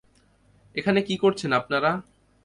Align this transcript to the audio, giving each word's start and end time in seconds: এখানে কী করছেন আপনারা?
এখানে 0.75 0.99
কী 1.01 1.15
করছেন 1.17 1.51
আপনারা? 1.51 1.91